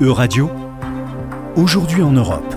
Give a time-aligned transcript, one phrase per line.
[0.00, 0.48] E-Radio,
[1.56, 2.54] aujourd'hui en Europe.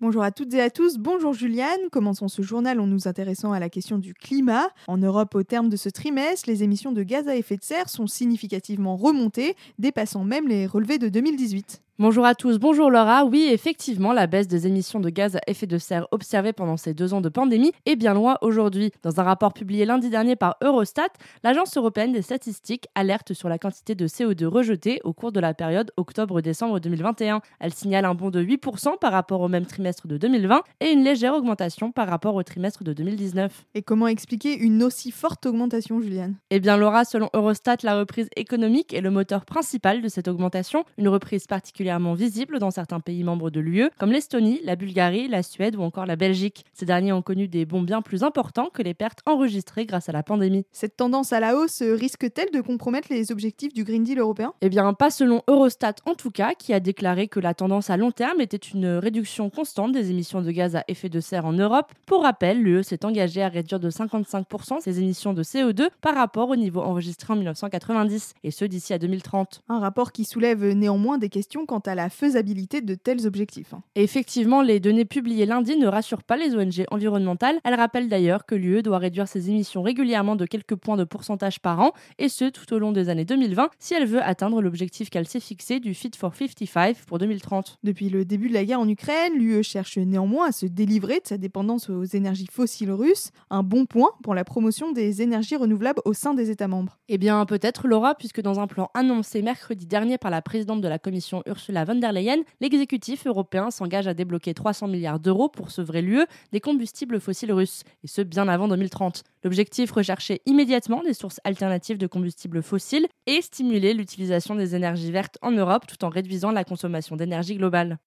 [0.00, 1.80] Bonjour à toutes et à tous, bonjour Juliane.
[1.90, 4.68] Commençons ce journal en nous intéressant à la question du climat?
[4.86, 7.88] En Europe, au terme de ce trimestre, les émissions de gaz à effet de serre
[7.88, 11.82] sont significativement remontées, dépassant même les relevés de 2018.
[11.98, 13.26] Bonjour à tous, bonjour Laura.
[13.26, 16.94] Oui, effectivement, la baisse des émissions de gaz à effet de serre observée pendant ces
[16.94, 18.92] deux ans de pandémie est bien loin aujourd'hui.
[19.02, 21.10] Dans un rapport publié lundi dernier par Eurostat,
[21.44, 25.52] l'Agence européenne des statistiques alerte sur la quantité de CO2 rejetée au cours de la
[25.52, 27.42] période octobre-décembre 2021.
[27.60, 31.04] Elle signale un bond de 8% par rapport au même trimestre de 2020 et une
[31.04, 33.66] légère augmentation par rapport au trimestre de 2019.
[33.74, 36.36] Et comment expliquer une aussi forte augmentation, Juliane?
[36.48, 40.84] Eh bien Laura, selon Eurostat, la reprise économique est le moteur principal de cette augmentation,
[40.96, 41.46] une reprise
[41.82, 45.82] particulièrement visible dans certains pays membres de l'UE, comme l'Estonie, la Bulgarie, la Suède ou
[45.82, 46.64] encore la Belgique.
[46.74, 50.12] Ces derniers ont connu des bons bien plus importants que les pertes enregistrées grâce à
[50.12, 50.64] la pandémie.
[50.70, 54.52] Cette tendance à la hausse risque-t-elle de compromettre les objectifs du Green Deal européen?
[54.60, 57.96] Eh bien, pas selon Eurostat en tout cas, qui a déclaré que la tendance à
[57.96, 61.52] long terme était une réduction constante des émissions de gaz à effet de serre en
[61.52, 61.92] Europe.
[62.06, 66.48] Pour rappel, l'UE s'est engagée à réduire de 55% ses émissions de CO2 par rapport
[66.48, 69.62] au niveau enregistré en 1990, et ce d'ici à 2030.
[69.68, 73.72] Un rapport qui soulève néanmoins des questions quant à la faisabilité de tels objectifs.
[73.72, 73.82] Hein.
[73.94, 77.60] effectivement, les données publiées lundi ne rassurent pas les ONG environnementales.
[77.64, 81.60] Elles rappellent d'ailleurs que l'UE doit réduire ses émissions régulièrement de quelques points de pourcentage
[81.60, 85.08] par an, et ce tout au long des années 2020, si elle veut atteindre l'objectif
[85.08, 87.78] qu'elle s'est fixé du Fit for 55 pour 2030.
[87.82, 91.26] Depuis le début de la guerre en Ukraine, l'UE cherche néanmoins à se délivrer de
[91.26, 96.02] sa dépendance aux énergies fossiles russes, un bon point pour la promotion des énergies renouvelables
[96.04, 96.98] au sein des États membres.
[97.08, 100.88] Eh bien, peut-être Laura, puisque dans un plan annoncé mercredi dernier par la présidente de
[100.88, 105.70] la Commission Ursula von der Leyen, l'exécutif européen s'engage à débloquer 300 milliards d'euros pour
[105.70, 109.24] sevrer l'UE des combustibles fossiles russes, et ce bien avant 2030.
[109.44, 115.38] L'objectif rechercher immédiatement des sources alternatives de combustibles fossiles et stimuler l'utilisation des énergies vertes
[115.42, 117.98] en Europe tout en réduisant la consommation d'énergie globale.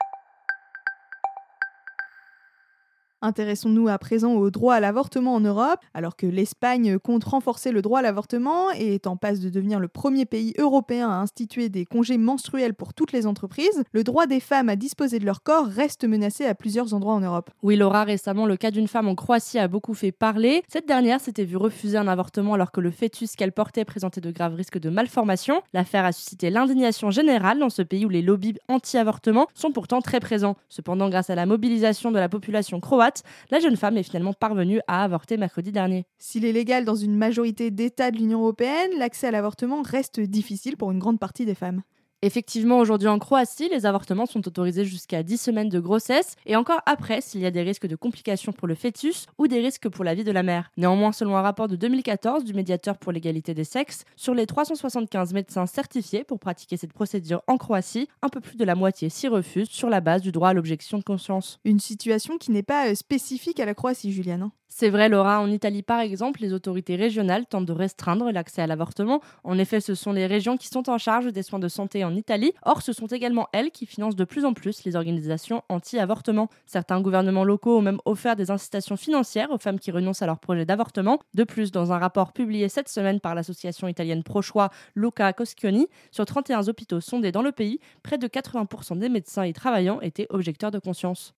[3.25, 5.79] Intéressons-nous à présent au droit à l'avortement en Europe.
[5.95, 9.79] Alors que l'Espagne compte renforcer le droit à l'avortement et est en passe de devenir
[9.79, 14.27] le premier pays européen à instituer des congés menstruels pour toutes les entreprises, le droit
[14.27, 17.49] des femmes à disposer de leur corps reste menacé à plusieurs endroits en Europe.
[17.63, 20.61] Oui, Laura, récemment, le cas d'une femme en Croatie a beaucoup fait parler.
[20.67, 24.29] Cette dernière s'était vue refuser un avortement alors que le fœtus qu'elle portait présentait de
[24.29, 25.63] graves risques de malformation.
[25.73, 30.19] L'affaire a suscité l'indignation générale dans ce pays où les lobbies anti-avortement sont pourtant très
[30.19, 30.55] présents.
[30.69, 33.14] Cependant, grâce à la mobilisation de la population croate,
[33.51, 36.05] la jeune femme est finalement parvenue à avorter mercredi dernier.
[36.17, 40.77] S'il est légal dans une majorité d'États de l'Union européenne, l'accès à l'avortement reste difficile
[40.77, 41.81] pour une grande partie des femmes.
[42.25, 46.81] Effectivement, aujourd'hui en Croatie, les avortements sont autorisés jusqu'à 10 semaines de grossesse et encore
[46.87, 50.03] après s'il y a des risques de complications pour le fœtus ou des risques pour
[50.03, 50.71] la vie de la mère.
[50.75, 55.35] Néanmoins, selon un rapport de 2014 du médiateur pour l'égalité des sexes, sur les 375
[55.35, 59.27] médecins certifiés pour pratiquer cette procédure en Croatie, un peu plus de la moitié s'y
[59.27, 61.59] refusent sur la base du droit à l'objection de conscience.
[61.63, 64.49] Une situation qui n'est pas euh, spécifique à la Croatie, Juliane.
[64.77, 65.39] C'est vrai, Laura.
[65.39, 69.21] En Italie, par exemple, les autorités régionales tentent de restreindre l'accès à l'avortement.
[69.45, 72.13] En effet, ce sont les régions qui sont en charge des soins de santé en
[72.13, 72.51] Italie.
[72.61, 76.49] Or, ce sont également elles qui financent de plus en plus les organisations anti-avortement.
[76.65, 80.39] Certains gouvernements locaux ont même offert des incitations financières aux femmes qui renoncent à leur
[80.39, 81.19] projet d'avortement.
[81.35, 86.25] De plus, dans un rapport publié cette semaine par l'association italienne Pro-Choix Luca Coschioni, sur
[86.25, 90.71] 31 hôpitaux sondés dans le pays, près de 80% des médecins y travaillant étaient objecteurs
[90.71, 91.33] de conscience.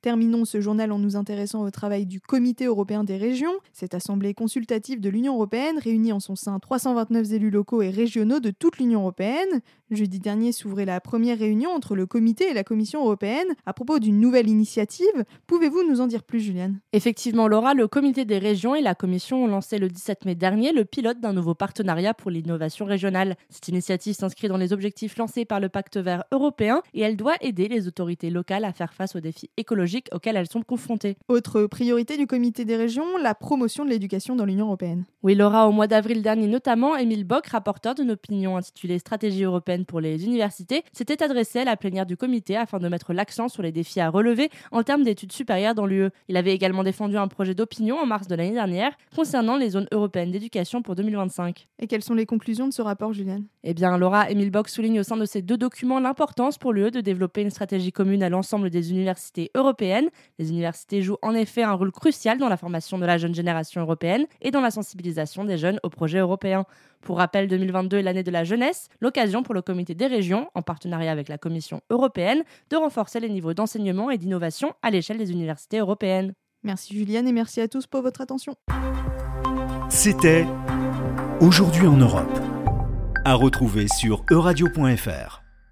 [0.00, 3.52] Terminons ce journal en nous intéressant au travail du Comité européen des régions.
[3.72, 8.38] Cette assemblée consultative de l'Union européenne réunit en son sein 329 élus locaux et régionaux
[8.38, 9.60] de toute l'Union européenne.
[9.90, 13.98] Jeudi dernier s'ouvrait la première réunion entre le Comité et la Commission européenne à propos
[13.98, 15.24] d'une nouvelle initiative.
[15.46, 16.78] Pouvez-vous nous en dire plus, Juliane?
[16.92, 20.72] Effectivement, Laura, le Comité des régions et la Commission ont lancé le 17 mai dernier
[20.72, 23.36] le pilote d'un nouveau partenariat pour l'innovation régionale.
[23.48, 27.36] Cette initiative s'inscrit dans les objectifs lancés par le Pacte vert européen et elle doit
[27.40, 31.16] aider les autorités locales à faire face aux défis écologiques auxquelles elles sont confrontées.
[31.28, 35.04] Autre priorité du comité des régions, la promotion de l'éducation dans l'Union européenne.
[35.22, 39.84] Oui, Laura, au mois d'avril dernier notamment, Émile Bock, rapporteur d'une opinion intitulée Stratégie européenne
[39.84, 43.62] pour les universités, s'était adressé à la plénière du comité afin de mettre l'accent sur
[43.62, 46.10] les défis à relever en termes d'études supérieures dans l'UE.
[46.28, 49.88] Il avait également défendu un projet d'opinion en mars de l'année dernière concernant les zones
[49.92, 51.66] européennes d'éducation pour 2025.
[51.80, 53.44] Et quelles sont les conclusions de ce rapport, Juliane?
[53.64, 56.90] Eh bien, Laura, Émile Bock souligne au sein de ces deux documents l'importance pour l'UE
[56.90, 61.62] de développer une stratégie commune à l'ensemble des universités européennes les universités jouent en effet
[61.62, 65.44] un rôle crucial dans la formation de la jeune génération européenne et dans la sensibilisation
[65.44, 66.64] des jeunes au projet européen.
[67.00, 70.62] Pour rappel, 2022 est l'année de la jeunesse, l'occasion pour le comité des régions, en
[70.62, 75.30] partenariat avec la Commission européenne, de renforcer les niveaux d'enseignement et d'innovation à l'échelle des
[75.30, 76.32] universités européennes.
[76.64, 78.54] Merci Juliane et merci à tous pour votre attention.
[79.88, 80.44] C'était
[81.40, 82.40] Aujourd'hui en Europe.
[83.24, 85.47] À retrouver sur euradio.fr.